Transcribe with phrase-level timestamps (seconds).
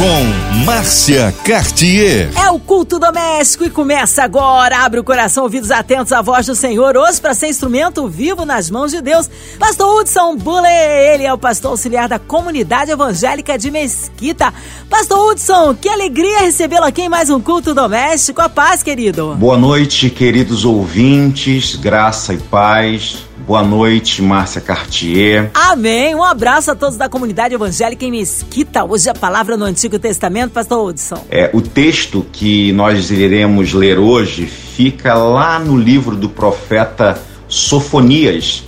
[0.00, 2.30] com Márcia Cartier.
[2.34, 4.78] É o culto doméstico e começa agora.
[4.78, 8.70] Abre o coração, ouvidos atentos à voz do Senhor, hoje para ser instrumento vivo nas
[8.70, 9.28] mãos de Deus.
[9.58, 14.54] Pastor Hudson Buller, ele é o pastor auxiliar da comunidade evangélica de Mesquita.
[14.88, 18.40] Pastor Hudson, que alegria recebê-lo aqui em mais um culto doméstico.
[18.40, 19.34] A paz, querido.
[19.34, 23.29] Boa noite, queridos ouvintes, graça e paz.
[23.46, 25.50] Boa noite, Márcia Cartier.
[25.54, 26.14] Amém.
[26.14, 28.84] Um abraço a todos da comunidade evangélica em Mesquita.
[28.84, 31.24] Hoje a palavra no Antigo Testamento, Pastor Hudson.
[31.30, 38.62] É, o texto que nós iremos ler hoje fica lá no livro do profeta Sofonias,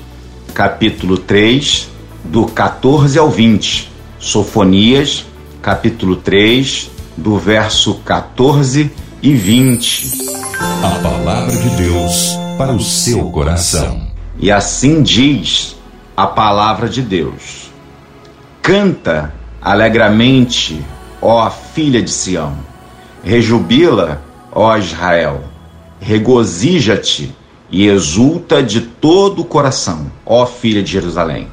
[0.54, 1.88] capítulo 3,
[2.24, 3.90] do 14 ao 20.
[4.18, 5.26] Sofonias,
[5.60, 8.90] capítulo 3, do verso 14
[9.22, 10.22] e 20.
[10.82, 14.01] A palavra de Deus para o seu coração.
[14.42, 15.76] E assim diz
[16.16, 17.70] a palavra de Deus:
[18.60, 20.84] Canta alegremente,
[21.20, 22.58] ó filha de Sião,
[23.22, 24.20] rejubila,
[24.50, 25.44] ó Israel,
[26.00, 27.32] regozija-te
[27.70, 31.46] e exulta de todo o coração, ó filha de Jerusalém.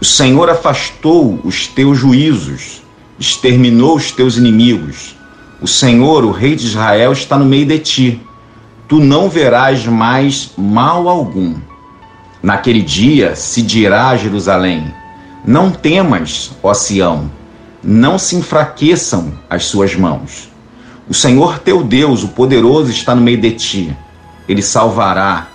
[0.00, 2.80] O Senhor afastou os teus juízos,
[3.18, 5.14] exterminou os teus inimigos.
[5.60, 8.22] O Senhor, o Rei de Israel, está no meio de ti.
[8.88, 11.56] Tu não verás mais mal algum
[12.46, 14.94] Naquele dia se dirá a Jerusalém:
[15.44, 17.28] Não temas, ó Sião,
[17.82, 20.48] não se enfraqueçam as suas mãos.
[21.08, 23.96] O Senhor teu Deus, o poderoso, está no meio de ti.
[24.48, 25.48] Ele salvará.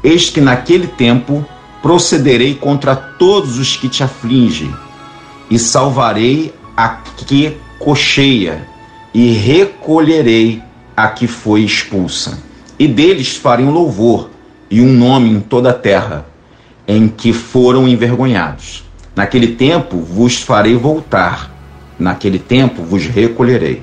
[0.02, 1.44] Eis que naquele tempo
[1.82, 4.74] procederei contra todos os que te afligem
[5.50, 8.66] e salvarei a que cocheia
[9.12, 10.62] e recolherei
[10.96, 12.42] a que foi expulsa.
[12.78, 14.30] E deles farei um louvor
[14.70, 16.26] e um nome em toda a terra
[16.86, 18.84] em que foram envergonhados.
[19.14, 21.50] Naquele tempo vos farei voltar,
[21.98, 23.82] naquele tempo vos recolherei.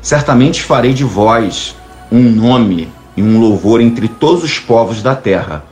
[0.00, 1.74] Certamente farei de vós
[2.10, 5.64] um nome e um louvor entre todos os povos da terra,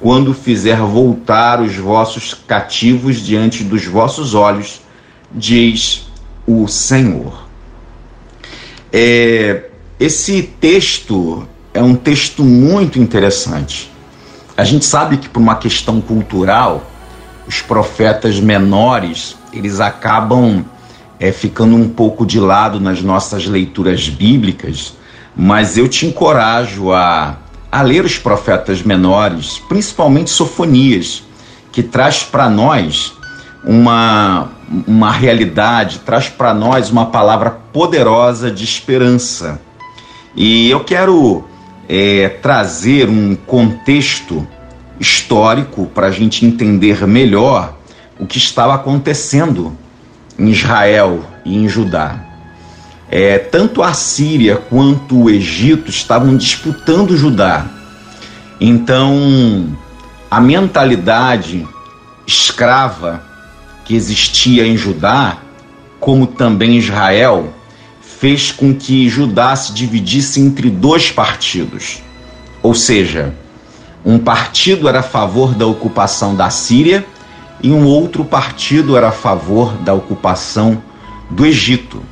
[0.00, 4.80] quando fizer voltar os vossos cativos diante dos vossos olhos,
[5.30, 6.08] diz
[6.46, 7.46] o Senhor.
[8.92, 9.64] É,
[10.00, 13.90] esse texto é um texto muito interessante
[14.56, 16.90] a gente sabe que por uma questão cultural,
[17.46, 20.64] os profetas menores eles acabam
[21.18, 24.94] é, ficando um pouco de lado nas nossas leituras bíblicas,
[25.34, 27.36] mas eu te encorajo a,
[27.70, 31.22] a ler os profetas menores, principalmente Sofonias,
[31.72, 33.14] que traz para nós
[33.64, 34.50] uma,
[34.86, 39.60] uma realidade, traz para nós uma palavra poderosa de esperança.
[40.34, 41.44] E eu quero
[41.88, 44.46] é, trazer um contexto
[44.98, 47.76] histórico para a gente entender melhor
[48.18, 49.76] o que estava acontecendo
[50.38, 52.24] em Israel e em Judá.
[53.08, 57.66] É, tanto a Síria quanto o Egito estavam disputando Judá.
[58.60, 59.76] Então,
[60.30, 61.66] a mentalidade
[62.26, 63.22] escrava
[63.84, 65.38] que existia em Judá,
[66.00, 67.54] como também Israel,
[68.18, 72.02] fez com que Judá se dividisse entre dois partidos.
[72.62, 73.34] Ou seja,
[74.04, 77.04] um partido era a favor da ocupação da Síria
[77.62, 80.82] e um outro partido era a favor da ocupação
[81.30, 82.02] do Egito.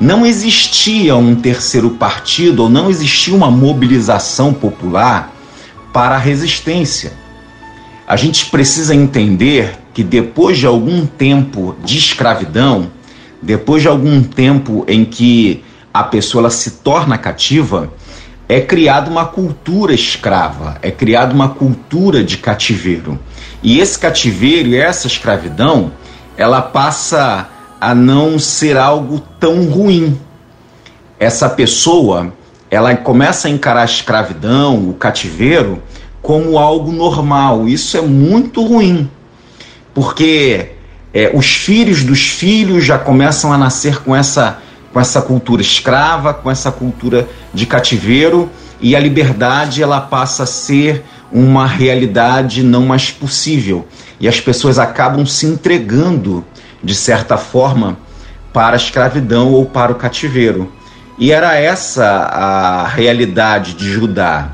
[0.00, 5.32] Não existia um terceiro partido ou não existia uma mobilização popular
[5.92, 7.12] para a resistência.
[8.06, 12.90] A gente precisa entender que depois de algum tempo de escravidão,
[13.42, 17.92] depois de algum tempo em que a pessoa se torna cativa,
[18.48, 23.18] é criada uma cultura escrava, é criada uma cultura de cativeiro.
[23.62, 25.92] E esse cativeiro e essa escravidão,
[26.36, 27.48] ela passa
[27.80, 30.18] a não ser algo tão ruim.
[31.18, 32.32] Essa pessoa,
[32.70, 35.82] ela começa a encarar a escravidão, o cativeiro,
[36.20, 37.68] como algo normal.
[37.68, 39.10] Isso é muito ruim,
[39.94, 40.72] porque
[41.12, 44.58] é, os filhos dos filhos já começam a nascer com essa,
[44.92, 48.50] com essa cultura escrava, com essa cultura de cativeiro,
[48.80, 53.86] e a liberdade ela passa a ser uma realidade não mais possível
[54.22, 56.44] e as pessoas acabam se entregando,
[56.80, 57.98] de certa forma,
[58.52, 60.72] para a escravidão ou para o cativeiro.
[61.18, 64.52] E era essa a realidade de Judá.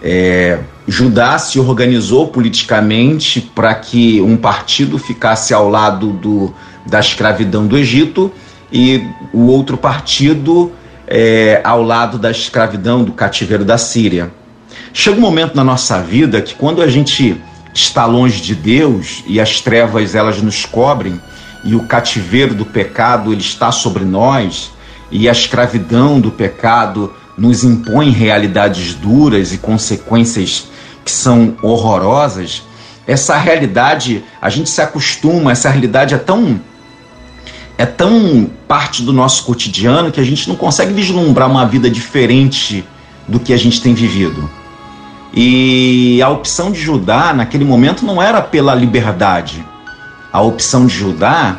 [0.00, 6.54] É, Judá se organizou politicamente para que um partido ficasse ao lado do,
[6.86, 8.32] da escravidão do Egito
[8.72, 10.70] e o outro partido
[11.08, 14.30] é, ao lado da escravidão do cativeiro da Síria.
[14.92, 17.40] Chega um momento na nossa vida que quando a gente
[17.74, 21.20] está longe de Deus e as trevas elas nos cobrem
[21.64, 24.70] e o cativeiro do pecado ele está sobre nós
[25.10, 30.68] e a escravidão do pecado nos impõe realidades duras e consequências
[31.06, 32.64] que são horrorosas,
[33.06, 36.60] essa realidade, a gente se acostuma, essa realidade é tão
[37.78, 42.84] é tão parte do nosso cotidiano que a gente não consegue vislumbrar uma vida diferente
[43.28, 44.50] do que a gente tem vivido.
[45.32, 49.64] E a opção de Judá naquele momento não era pela liberdade.
[50.32, 51.56] A opção de Judá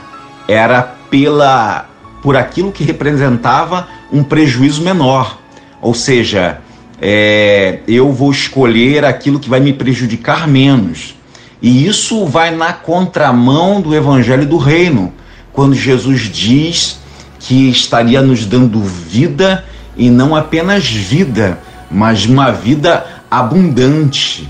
[0.48, 1.86] era pela
[2.22, 5.38] por aquilo que representava um prejuízo menor.
[5.80, 6.60] Ou seja,
[7.02, 11.16] é, eu vou escolher aquilo que vai me prejudicar menos.
[11.62, 15.14] E isso vai na contramão do evangelho do reino,
[15.52, 17.00] quando Jesus diz
[17.40, 19.66] que estaria nos dando vida
[19.96, 21.60] e não apenas vida,
[21.90, 24.48] mas uma vida abundante.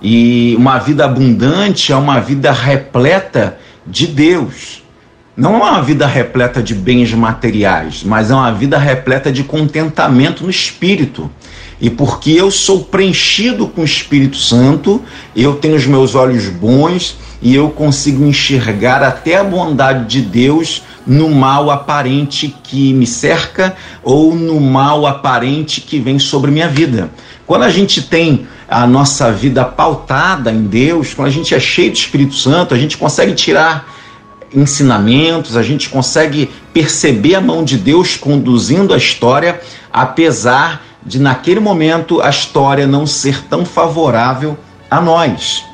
[0.00, 3.56] E uma vida abundante é uma vida repleta
[3.86, 4.82] de Deus.
[5.36, 10.42] Não é uma vida repleta de bens materiais, mas é uma vida repleta de contentamento
[10.42, 11.30] no espírito.
[11.82, 15.02] E porque eu sou preenchido com o Espírito Santo,
[15.34, 20.84] eu tenho os meus olhos bons e eu consigo enxergar até a bondade de Deus
[21.04, 27.10] no mal aparente que me cerca ou no mal aparente que vem sobre minha vida.
[27.48, 31.90] Quando a gente tem a nossa vida pautada em Deus, quando a gente é cheio
[31.90, 33.92] de Espírito Santo, a gente consegue tirar
[34.54, 39.60] ensinamentos, a gente consegue perceber a mão de Deus conduzindo a história,
[39.92, 44.56] apesar de naquele momento a história não ser tão favorável
[44.90, 45.64] a nós.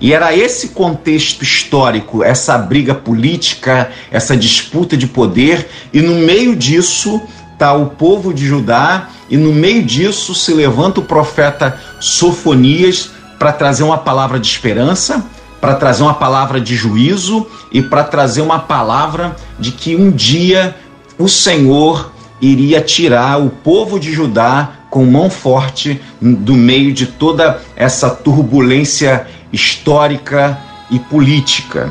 [0.00, 6.54] E era esse contexto histórico, essa briga política, essa disputa de poder, e no meio
[6.54, 7.20] disso
[7.52, 13.52] está o povo de Judá, e no meio disso se levanta o profeta Sofonias para
[13.52, 15.24] trazer uma palavra de esperança,
[15.60, 20.76] para trazer uma palavra de juízo e para trazer uma palavra de que um dia
[21.18, 27.60] o Senhor iria tirar o povo de Judá com mão forte do meio de toda
[27.76, 30.58] essa turbulência histórica
[30.90, 31.90] e política.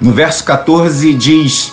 [0.00, 1.72] No verso 14 diz: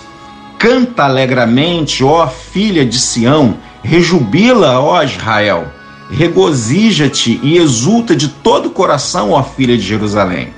[0.58, 5.68] Canta alegremente, ó filha de Sião, rejubila, ó Israel,
[6.10, 10.48] regozija-te e exulta de todo o coração, ó filha de Jerusalém.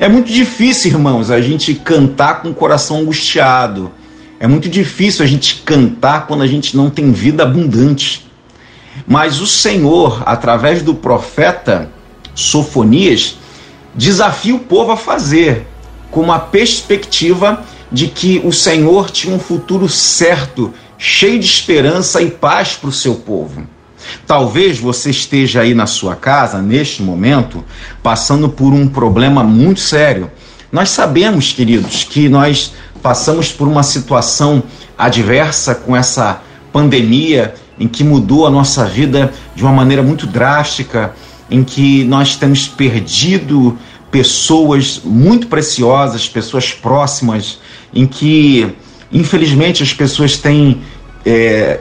[0.00, 3.92] É muito difícil, irmãos, a gente cantar com o coração angustiado
[4.38, 8.26] é muito difícil a gente cantar quando a gente não tem vida abundante.
[9.06, 11.90] Mas o Senhor, através do profeta
[12.34, 13.36] Sofonias,
[13.94, 15.66] desafia o povo a fazer,
[16.10, 22.30] com uma perspectiva de que o Senhor tinha um futuro certo, cheio de esperança e
[22.30, 23.66] paz para o seu povo.
[24.26, 27.64] Talvez você esteja aí na sua casa, neste momento,
[28.02, 30.30] passando por um problema muito sério.
[30.70, 32.72] Nós sabemos, queridos, que nós
[33.04, 34.62] passamos por uma situação
[34.96, 36.40] adversa com essa
[36.72, 41.14] pandemia em que mudou a nossa vida de uma maneira muito drástica,
[41.50, 43.76] em que nós temos perdido
[44.10, 47.58] pessoas muito preciosas, pessoas próximas,
[47.92, 48.74] em que
[49.12, 50.80] infelizmente as pessoas têm
[51.26, 51.80] é,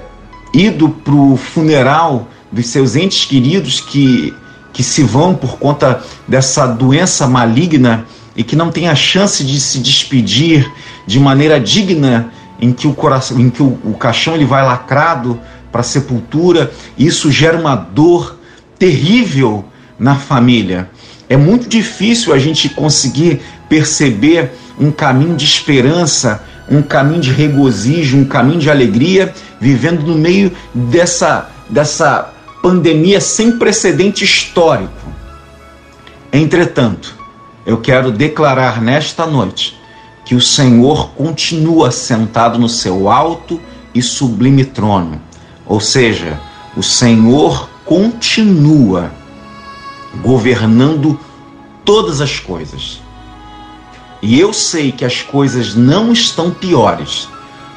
[0.53, 4.33] ido para o funeral dos seus entes queridos que,
[4.73, 9.57] que se vão por conta dessa doença maligna e que não tem a chance de
[9.57, 10.69] se despedir
[11.05, 15.39] de maneira digna, em que o coração, em que o, o caixão ele vai lacrado
[15.71, 18.37] para sepultura, isso gera uma dor
[18.77, 19.65] terrível
[19.97, 20.89] na família.
[21.27, 28.17] É muito difícil a gente conseguir perceber um caminho de esperança, um caminho de regozijo,
[28.17, 34.93] um caminho de alegria, vivendo no meio dessa, dessa pandemia sem precedente histórico.
[36.31, 37.15] Entretanto,
[37.65, 39.77] eu quero declarar nesta noite
[40.25, 43.59] que o Senhor continua sentado no seu alto
[43.93, 45.21] e sublime trono.
[45.65, 46.39] Ou seja,
[46.75, 49.11] o Senhor continua
[50.21, 51.19] governando
[51.83, 53.01] todas as coisas.
[54.21, 57.27] E eu sei que as coisas não estão piores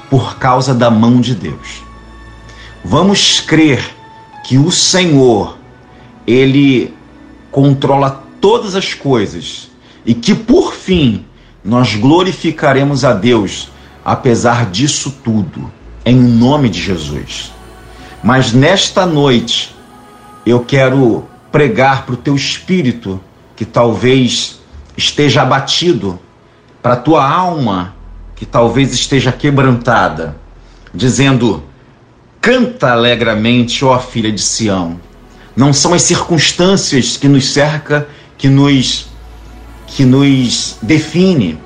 [0.08, 1.82] por causa da mão de Deus.
[2.84, 3.96] Vamos crer
[4.44, 5.58] que o Senhor,
[6.24, 6.94] ele
[7.50, 9.68] controla todas as coisas
[10.04, 11.24] e que por fim
[11.66, 13.70] nós glorificaremos a Deus
[14.04, 15.70] apesar disso tudo,
[16.04, 17.52] em nome de Jesus.
[18.22, 19.74] Mas nesta noite
[20.46, 23.20] eu quero pregar para o teu espírito
[23.56, 24.60] que talvez
[24.96, 26.20] esteja abatido,
[26.80, 27.96] para a tua alma
[28.36, 30.36] que talvez esteja quebrantada,
[30.94, 31.64] dizendo:
[32.40, 35.00] Canta alegremente, ó filha de Sião.
[35.56, 38.06] Não são as circunstâncias que nos cerca
[38.38, 39.08] que nos
[39.96, 41.58] que nos define.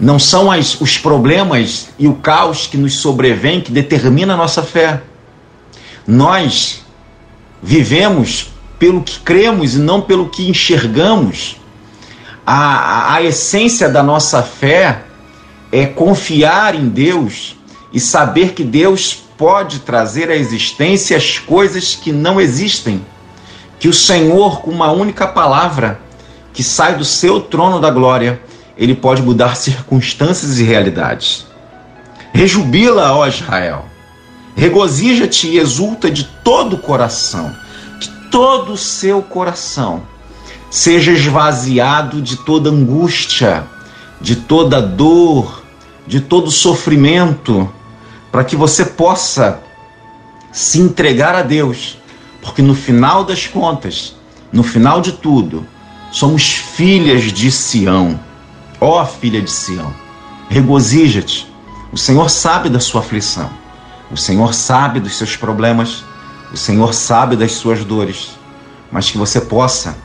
[0.00, 4.64] Não são as, os problemas e o caos que nos sobrevém que determina a nossa
[4.64, 5.00] fé.
[6.04, 6.82] Nós
[7.62, 8.48] vivemos
[8.80, 11.56] pelo que cremos e não pelo que enxergamos.
[12.44, 15.04] A, a, a essência da nossa fé
[15.70, 17.54] é confiar em Deus
[17.92, 23.06] e saber que Deus pode trazer à existência as coisas que não existem.
[23.78, 26.09] Que o Senhor, com uma única palavra
[26.52, 28.40] que sai do seu trono da glória,
[28.76, 31.46] ele pode mudar circunstâncias e realidades.
[32.32, 33.84] Rejubila, ó Israel,
[34.56, 37.54] regozija-te e exulta de todo o coração,
[37.98, 40.02] de todo o seu coração.
[40.70, 43.64] Seja esvaziado de toda angústia,
[44.20, 45.62] de toda dor,
[46.06, 47.70] de todo sofrimento,
[48.30, 49.60] para que você possa
[50.52, 51.98] se entregar a Deus,
[52.40, 54.16] porque no final das contas,
[54.52, 55.66] no final de tudo,
[56.10, 58.18] somos filhas de Sião.
[58.80, 59.92] Ó filha de Sião,
[60.48, 61.46] regozija-te.
[61.92, 63.50] O Senhor sabe da sua aflição.
[64.10, 66.04] O Senhor sabe dos seus problemas.
[66.52, 68.30] O Senhor sabe das suas dores.
[68.90, 69.96] Mas que você possa,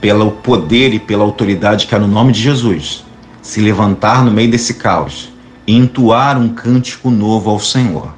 [0.00, 3.04] pelo poder e pela autoridade que há no nome de Jesus,
[3.42, 5.30] se levantar no meio desse caos
[5.66, 8.14] e entoar um cântico novo ao Senhor.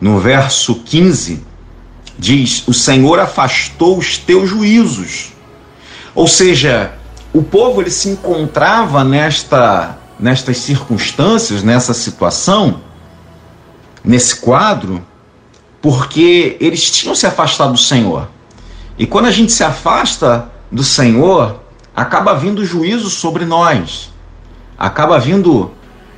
[0.00, 1.42] No verso 15,
[2.18, 5.32] diz: O Senhor afastou os teus juízos.
[6.14, 6.92] Ou seja,
[7.32, 12.80] o povo ele se encontrava nesta, nestas circunstâncias, nessa situação,
[14.04, 15.04] nesse quadro,
[15.80, 18.28] porque eles tinham se afastado do Senhor.
[18.98, 21.60] E quando a gente se afasta do Senhor,
[21.94, 24.12] acaba vindo juízo sobre nós,
[24.76, 25.70] acaba vindo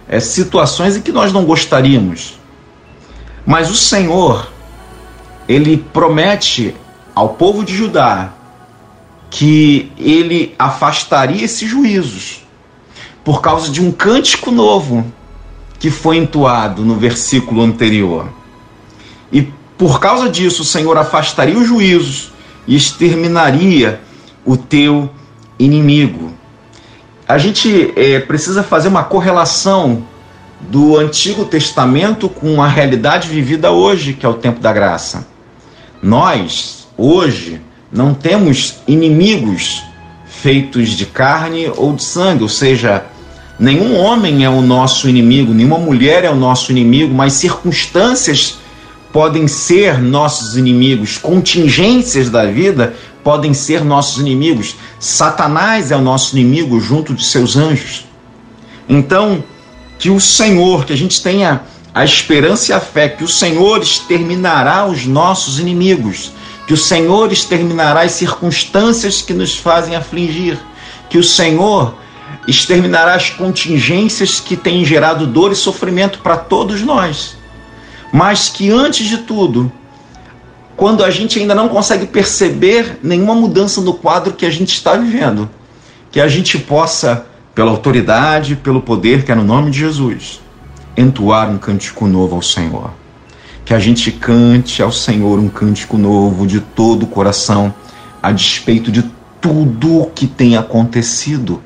[0.08, 2.38] é, situações em que nós não gostaríamos.
[3.44, 4.50] Mas o Senhor,
[5.48, 6.74] ele promete
[7.14, 8.32] ao povo de Judá
[9.32, 12.46] que ele afastaria esses juízos
[13.24, 15.04] por causa de um cântico novo
[15.80, 18.28] que foi entoado no versículo anterior.
[19.32, 19.42] E
[19.76, 22.30] por causa disso, o Senhor afastaria os juízos
[22.68, 24.00] e exterminaria
[24.44, 25.10] o teu
[25.58, 26.32] inimigo
[27.32, 30.04] a gente é, precisa fazer uma correlação
[30.60, 35.26] do Antigo Testamento com a realidade vivida hoje, que é o tempo da graça.
[36.02, 37.60] Nós, hoje,
[37.92, 39.82] não temos inimigos
[40.24, 43.04] feitos de carne ou de sangue, ou seja,
[43.58, 48.58] nenhum homem é o nosso inimigo, nenhuma mulher é o nosso inimigo, mas circunstâncias
[49.12, 54.74] podem ser nossos inimigos, contingências da vida podem ser nossos inimigos.
[54.98, 58.06] Satanás é o nosso inimigo junto de seus anjos.
[58.88, 59.44] Então,
[59.98, 61.60] que o Senhor, que a gente tenha
[61.94, 66.32] a esperança e a fé que o Senhor exterminará os nossos inimigos,
[66.72, 70.58] que o Senhor exterminará as circunstâncias que nos fazem afligir,
[71.10, 71.94] que o Senhor
[72.48, 77.36] exterminará as contingências que têm gerado dor e sofrimento para todos nós.
[78.10, 79.70] Mas que antes de tudo,
[80.74, 84.94] quando a gente ainda não consegue perceber nenhuma mudança no quadro que a gente está
[84.94, 85.50] vivendo.
[86.10, 90.40] Que a gente possa, pela autoridade, pelo poder que é no nome de Jesus,
[90.96, 93.01] entoar um cântico novo ao Senhor.
[93.72, 97.72] Que a gente cante ao Senhor um cântico novo de todo o coração,
[98.22, 99.02] a despeito de
[99.40, 101.62] tudo o que tem acontecido.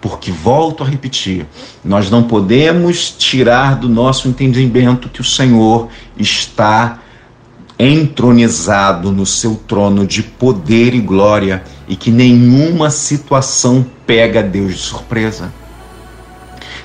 [0.00, 1.44] Porque, volto a repetir,
[1.84, 7.00] nós não podemos tirar do nosso entendimento que o Senhor está
[7.76, 14.78] entronizado no seu trono de poder e glória e que nenhuma situação pega Deus de
[14.82, 15.52] surpresa.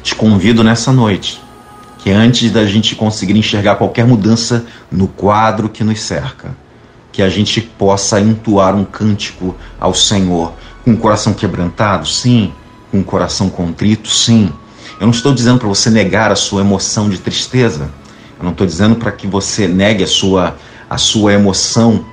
[0.01, 1.44] Te convido nessa noite
[2.05, 6.55] que antes da gente conseguir enxergar qualquer mudança no quadro que nos cerca,
[7.11, 12.53] que a gente possa entoar um cântico ao Senhor com o coração quebrantado, sim,
[12.91, 14.53] com o coração contrito, sim.
[14.99, 17.89] Eu não estou dizendo para você negar a sua emoção de tristeza.
[18.37, 20.55] Eu não estou dizendo para que você negue a sua
[20.87, 22.05] a sua emoção,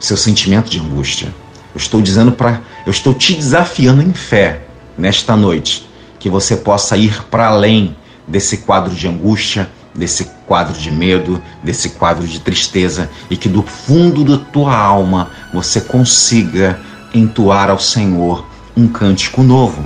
[0.00, 1.28] seu sentimento de angústia.
[1.72, 4.62] Eu estou dizendo para, eu estou te desafiando em fé
[4.98, 7.94] nesta noite que você possa ir para além
[8.30, 13.62] desse quadro de angústia, desse quadro de medo, desse quadro de tristeza e que do
[13.62, 16.80] fundo da tua alma você consiga
[17.12, 18.46] entoar ao Senhor
[18.76, 19.84] um cântico novo.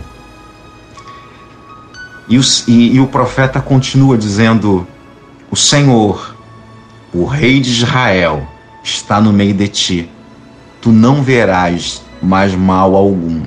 [2.28, 4.86] E, e, e o profeta continua dizendo:
[5.50, 6.36] O Senhor,
[7.12, 8.46] o Rei de Israel,
[8.82, 10.10] está no meio de ti.
[10.80, 13.42] Tu não verás mais mal algum.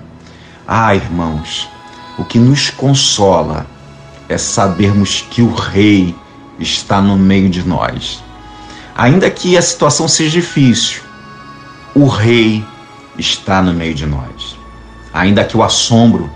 [0.67, 1.69] Ah, irmãos,
[2.17, 3.65] o que nos consola
[4.29, 6.15] é sabermos que o Rei
[6.59, 8.23] está no meio de nós.
[8.95, 11.01] Ainda que a situação seja difícil,
[11.93, 12.65] o Rei
[13.17, 14.57] está no meio de nós.
[15.13, 16.29] Ainda que o assombro,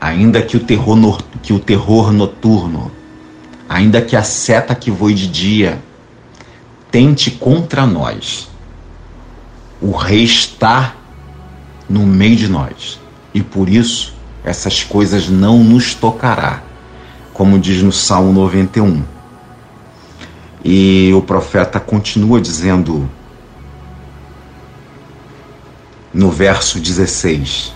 [0.00, 2.90] ainda que o terror, no, que o terror noturno,
[3.68, 5.82] ainda que a seta que voe de dia
[6.90, 8.48] tente contra nós,
[9.80, 10.94] o Rei está
[11.88, 13.00] no meio de nós.
[13.32, 14.17] E por isso
[14.48, 16.62] essas coisas não nos tocará,
[17.34, 19.04] como diz no Salmo 91.
[20.64, 23.08] E o profeta continua dizendo
[26.14, 27.74] no verso 16: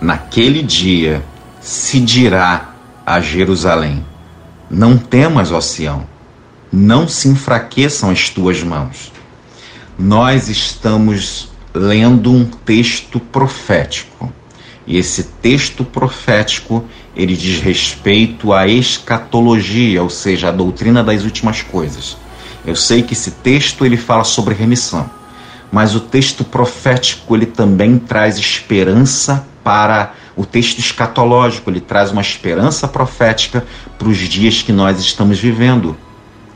[0.00, 1.22] Naquele dia
[1.60, 2.74] se dirá
[3.04, 4.06] a Jerusalém:
[4.70, 6.06] Não temas, ó Sião,
[6.72, 9.12] não se enfraqueçam as tuas mãos.
[9.98, 14.32] Nós estamos lendo um texto profético.
[14.86, 16.84] E esse texto profético,
[17.14, 22.16] ele diz respeito à escatologia, ou seja, a doutrina das últimas coisas.
[22.64, 25.08] Eu sei que esse texto ele fala sobre remissão,
[25.70, 32.22] mas o texto profético ele também traz esperança para o texto escatológico, ele traz uma
[32.22, 33.64] esperança profética
[33.98, 35.96] para os dias que nós estamos vivendo.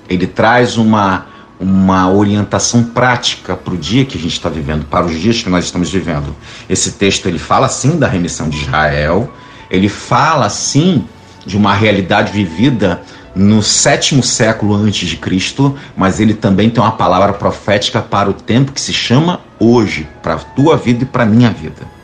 [0.09, 1.27] Ele traz uma
[1.59, 5.49] uma orientação prática para o dia que a gente está vivendo, para os dias que
[5.49, 6.35] nós estamos vivendo.
[6.69, 9.33] Esse texto ele fala sim da remissão de Israel,
[9.71, 11.07] ele fala sim
[11.47, 13.03] de uma realidade vivida
[13.35, 18.35] no sétimo século antes de Cristo, mas ele também tem uma palavra profética para o
[18.35, 21.97] tempo que se chama hoje, para a tua vida e para a minha vida.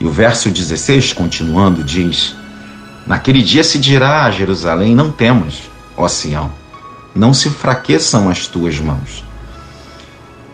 [0.00, 2.34] E o verso 16, continuando, diz:
[3.06, 5.62] Naquele dia se dirá a Jerusalém: Não temas,
[5.96, 6.61] ó Sião
[7.14, 9.24] não se fraqueçam as tuas mãos.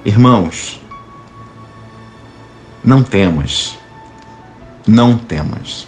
[0.04, 0.80] Irmãos,
[2.82, 3.76] não temas,
[4.86, 5.86] não temas.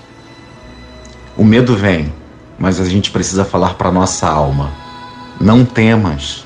[1.37, 2.13] O medo vem,
[2.59, 4.71] mas a gente precisa falar para nossa alma.
[5.41, 6.45] Não temas.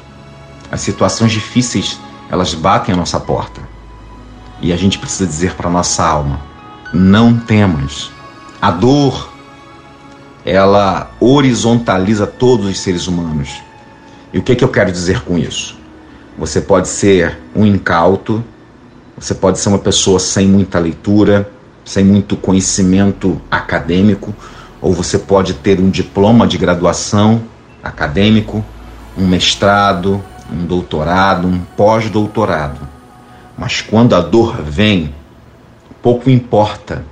[0.71, 1.99] As situações difíceis,
[2.31, 3.61] elas batem a nossa porta.
[4.61, 6.41] E a gente precisa dizer para nossa alma:
[6.93, 8.11] não temas.
[8.63, 9.31] A dor,
[10.45, 13.63] ela horizontaliza todos os seres humanos.
[14.35, 15.79] E o que, que eu quero dizer com isso?
[16.37, 18.43] Você pode ser um incauto,
[19.17, 21.49] você pode ser uma pessoa sem muita leitura,
[21.85, 24.35] sem muito conhecimento acadêmico,
[24.83, 27.43] ou você pode ter um diploma de graduação
[27.81, 28.65] acadêmico,
[29.17, 30.21] um mestrado,
[30.53, 32.81] um doutorado, um pós-doutorado.
[33.57, 35.15] Mas quando a dor vem,
[36.03, 37.05] pouco importa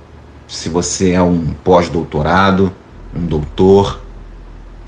[0.45, 2.69] se você é um pós-doutorado,
[3.15, 4.02] um doutor,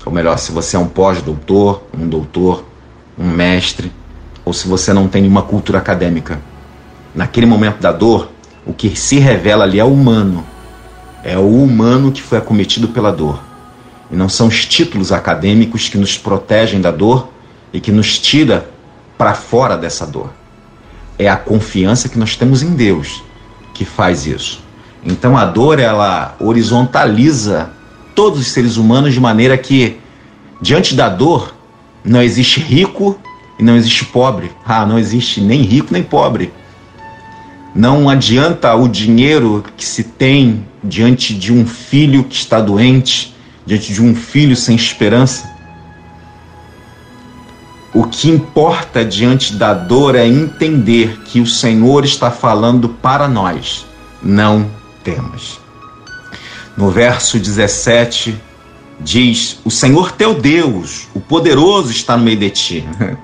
[0.06, 2.64] ou melhor, se você é um pós-doutor, um doutor,
[3.18, 3.92] um mestre,
[4.44, 6.40] ou se você não tem nenhuma cultura acadêmica.
[7.12, 8.30] Naquele momento da dor,
[8.64, 10.46] o que se revela ali é o humano.
[11.24, 13.42] É o humano que foi acometido pela dor.
[14.08, 17.28] E não são os títulos acadêmicos que nos protegem da dor
[17.72, 18.70] e que nos tira
[19.18, 20.30] para fora dessa dor.
[21.18, 23.24] É a confiança que nós temos em Deus
[23.74, 24.62] que faz isso.
[25.04, 27.70] Então a dor ela horizontaliza
[28.16, 29.98] todos os seres humanos de maneira que,
[30.60, 31.54] diante da dor,
[32.02, 33.16] não existe rico
[33.58, 34.50] e não existe pobre.
[34.64, 36.52] Ah, não existe nem rico nem pobre.
[37.74, 43.92] Não adianta o dinheiro que se tem diante de um filho que está doente, diante
[43.92, 45.54] de um filho sem esperança.
[47.92, 53.84] O que importa diante da dor é entender que o Senhor está falando para nós.
[54.22, 54.70] Não
[55.04, 55.65] temas.
[56.76, 58.36] No verso 17
[59.00, 62.86] diz: O Senhor teu Deus, o poderoso, está no meio de ti.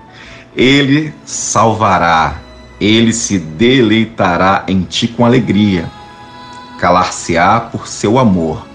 [0.57, 2.37] Ele salvará,
[2.79, 5.91] ele se deleitará em ti com alegria,
[6.79, 8.67] calar-se-á por seu amor,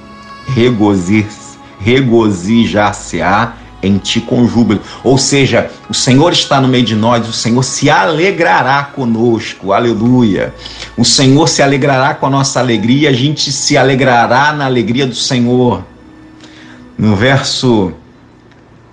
[1.79, 4.81] regozijar-se-á em ti com júbilo.
[5.03, 10.53] Ou seja, o Senhor está no meio de nós, o Senhor se alegrará conosco, aleluia.
[10.97, 15.15] O Senhor se alegrará com a nossa alegria, a gente se alegrará na alegria do
[15.15, 15.83] Senhor.
[16.97, 17.93] No verso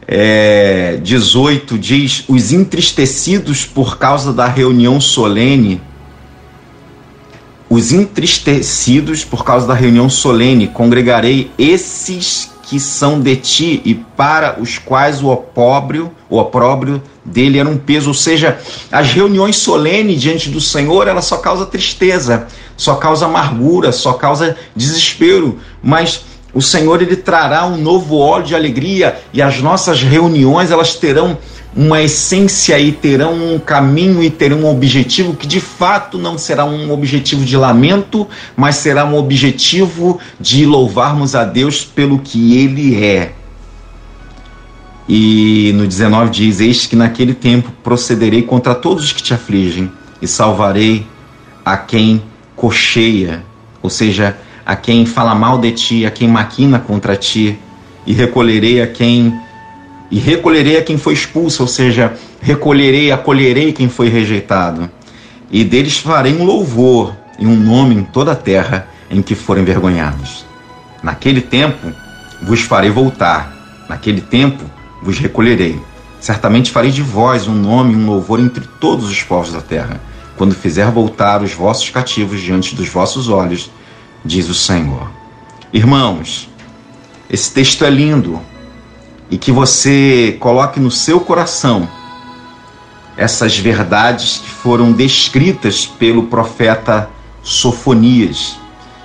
[0.07, 5.81] é, 18 diz: Os entristecidos por causa da reunião solene,
[7.71, 14.61] os entristecidos por causa da reunião solene, congregarei esses que são de ti e para
[14.61, 18.59] os quais o opróbrio, o opróbrio dele era um peso, ou seja,
[18.91, 22.47] as reuniões solenes diante do Senhor, ela só causa tristeza,
[22.77, 26.25] só causa amargura, só causa desespero, mas
[26.55, 31.37] o Senhor ele trará um novo óleo de alegria e as nossas reuniões elas terão
[31.77, 36.65] uma essência e terão um caminho e terão um objetivo que de fato não será
[36.65, 43.05] um objetivo de lamento, mas será um objetivo de louvarmos a Deus pelo que Ele
[43.05, 43.33] é.
[45.09, 49.91] E no 19 diz: Eis que naquele tempo procederei contra todos os que te afligem
[50.23, 51.07] e salvarei
[51.65, 52.23] a quem
[52.55, 53.43] cocheia,
[53.83, 57.59] ou seja, a quem fala mal de ti, a quem maquina contra ti,
[58.07, 59.35] e recolherei a quem
[60.11, 64.91] e recolherei a quem foi expulso, ou seja, recolherei, acolherei quem foi rejeitado.
[65.51, 69.63] E deles farei um louvor e um nome em toda a terra em que forem
[69.63, 70.45] envergonhados.
[71.03, 71.93] Naquele tempo
[72.43, 74.65] vos farei voltar, naquele tempo
[75.03, 75.81] vos recolherei.
[76.21, 80.01] Certamente farei de vós um nome e um louvor entre todos os povos da terra,
[80.37, 83.71] quando fizer voltar os vossos cativos diante dos vossos olhos,
[84.25, 85.11] diz o Senhor.
[85.73, 86.49] Irmãos,
[87.29, 88.41] esse texto é lindo,
[89.35, 91.89] e que você coloque no seu coração
[93.17, 97.11] essas verdades que foram descritas pelo profeta
[97.43, 98.57] Sofonias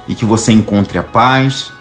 [0.07, 1.71] e que você encontre a paz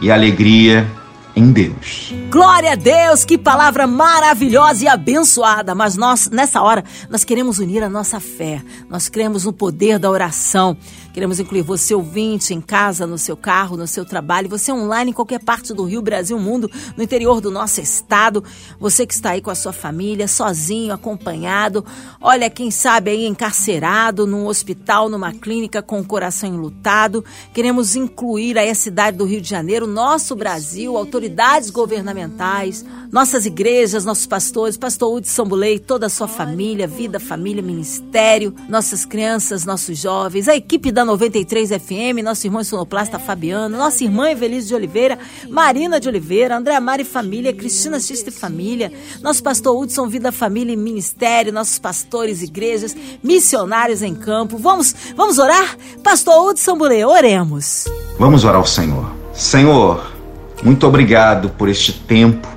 [0.00, 0.88] e a alegria
[1.36, 2.14] em Deus.
[2.30, 5.74] Glória a Deus, que palavra maravilhosa e abençoada.
[5.74, 8.62] Mas nós, nessa hora, nós queremos unir a nossa fé.
[8.88, 10.78] Nós cremos no poder da oração.
[11.16, 15.14] Queremos incluir você ouvinte em casa, no seu carro, no seu trabalho, você online em
[15.14, 18.44] qualquer parte do Rio, Brasil, mundo, no interior do nosso estado,
[18.78, 21.82] você que está aí com a sua família, sozinho, acompanhado,
[22.20, 27.24] olha, quem sabe aí encarcerado, num hospital, numa clínica com o coração enlutado.
[27.54, 34.04] Queremos incluir aí a cidade do Rio de Janeiro, nosso Brasil, autoridades governamentais, nossas igrejas,
[34.04, 39.98] nossos pastores, pastor Hudson Bulei, toda a sua família, vida, família, ministério, nossas crianças, nossos
[39.98, 45.18] jovens, a equipe da 93 FM, nosso irmão sonoplasta Fabiano, nossa irmã Evelise de Oliveira,
[45.48, 50.72] Marina de Oliveira, André Mari Família, Cristina Xista e Família, nosso pastor Hudson Vida Família
[50.72, 54.58] e Ministério, nossos pastores, igrejas, missionários em campo.
[54.58, 55.76] Vamos, vamos orar?
[56.02, 57.84] Pastor Hudson Bulê, oremos.
[58.18, 59.10] Vamos orar ao Senhor.
[59.32, 60.15] Senhor,
[60.62, 62.48] muito obrigado por este tempo,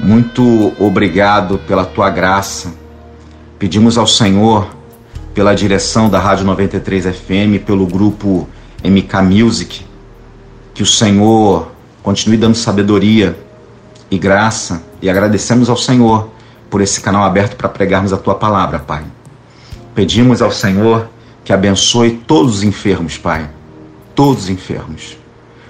[0.00, 2.72] muito obrigado pela tua graça.
[3.58, 4.68] Pedimos ao Senhor
[5.34, 8.48] pela direção da Rádio 93 FM, pelo grupo
[8.84, 9.84] MK Music,
[10.74, 11.70] que o Senhor
[12.02, 13.38] continue dando sabedoria
[14.10, 16.30] e graça e agradecemos ao Senhor
[16.70, 19.04] por esse canal aberto para pregarmos a tua palavra, Pai.
[19.94, 21.08] Pedimos ao Senhor
[21.44, 23.50] que abençoe todos os enfermos, Pai.
[24.14, 25.17] Todos os enfermos.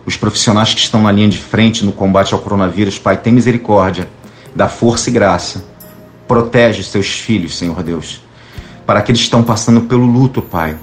[0.09, 4.09] Os profissionais que estão na linha de frente no combate ao coronavírus, Pai, tem misericórdia,
[4.57, 5.66] dá força e graça.
[6.27, 8.23] Protege os teus filhos, Senhor Deus
[8.88, 10.75] para aqueles que estão passando pelo luto, Pai.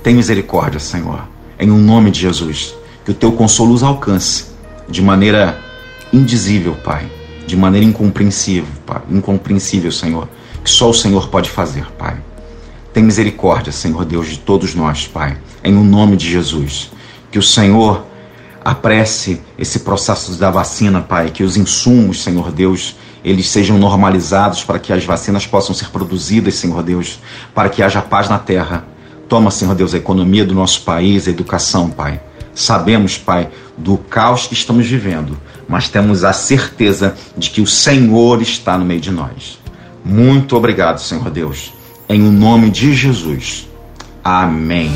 [0.00, 1.26] Tem misericórdia, Senhor,
[1.58, 2.72] em um nome de Jesus.
[3.04, 4.52] Que o teu consolo os alcance
[4.88, 5.58] de maneira
[6.12, 7.10] indizível, Pai,
[7.44, 10.28] de maneira incompreensível, Pai, incompreensível, Senhor,
[10.62, 12.16] que só o Senhor pode fazer, Pai.
[12.92, 16.92] Tem misericórdia, Senhor Deus, de todos nós, Pai, em um nome de Jesus.
[17.32, 18.06] Que o Senhor
[18.66, 24.80] apresse esse processo da vacina, Pai, que os insumos, Senhor Deus, eles sejam normalizados para
[24.80, 27.20] que as vacinas possam ser produzidas, Senhor Deus,
[27.54, 28.84] para que haja paz na terra.
[29.28, 32.20] Toma, Senhor Deus, a economia do nosso país, a educação, Pai.
[32.56, 38.42] Sabemos, Pai, do caos que estamos vivendo, mas temos a certeza de que o Senhor
[38.42, 39.60] está no meio de nós.
[40.04, 41.72] Muito obrigado, Senhor Deus.
[42.08, 43.68] Em o nome de Jesus.
[44.24, 44.90] Amém.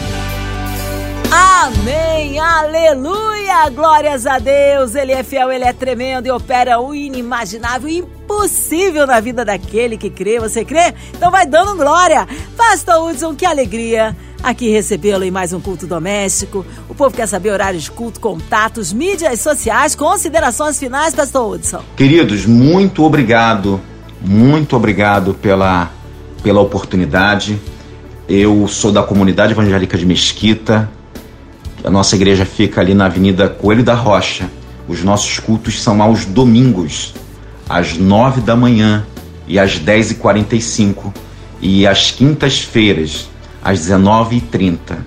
[1.63, 4.95] Amém, aleluia, glórias a Deus.
[4.95, 10.09] Ele é fiel, ele é tremendo e opera o inimaginável, impossível na vida daquele que
[10.09, 10.41] crê.
[10.41, 10.95] Você crê?
[11.15, 12.27] Então vai dando glória.
[12.57, 16.65] Pastor Hudson, que alegria aqui recebê-lo em mais um culto doméstico.
[16.89, 21.83] O povo quer saber horários de culto, contatos, mídias sociais, considerações finais, Pastor Hudson.
[21.95, 23.79] Queridos, muito obrigado,
[24.19, 25.91] muito obrigado pela,
[26.43, 27.61] pela oportunidade.
[28.27, 30.89] Eu sou da comunidade evangélica de Mesquita,
[31.83, 34.49] a nossa igreja fica ali na Avenida Coelho da Rocha.
[34.87, 37.15] Os nossos cultos são aos domingos,
[37.69, 39.07] às 9 da manhã
[39.47, 41.13] e às 10h45,
[41.61, 43.29] e às quintas-feiras,
[43.63, 44.99] às 19h30.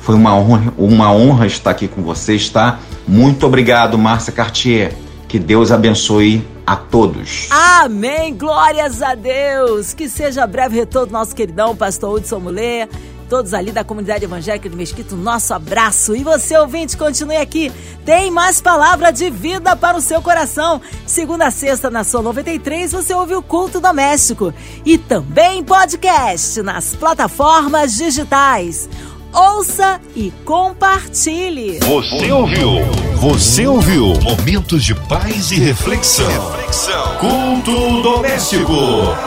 [0.00, 2.78] Foi uma honra, uma honra estar aqui com vocês, tá?
[3.06, 4.94] Muito obrigado, Márcia Cartier.
[5.28, 7.48] Que Deus abençoe a todos.
[7.50, 8.34] Amém.
[8.36, 9.94] Glórias a Deus.
[9.94, 12.88] Que seja breve retorno nosso queridão pastor Hudson Mulher
[13.30, 16.16] todos ali da comunidade evangélica de Mesquita, nosso abraço.
[16.16, 17.72] E você, ouvinte, continue aqui.
[18.04, 20.80] Tem mais palavra de vida para o seu coração.
[21.06, 24.52] Segunda a sexta, na sua 93, você ouve o Culto Doméstico.
[24.84, 28.88] E também podcast nas plataformas digitais.
[29.32, 31.78] Ouça e compartilhe.
[31.78, 32.84] Você ouviu?
[33.14, 34.12] Você ouviu?
[34.24, 36.26] Momentos de paz e reflexão.
[36.50, 37.16] reflexão.
[37.18, 38.74] Culto doméstico.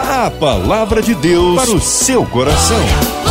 [0.10, 3.23] A palavra de Deus para o seu coração.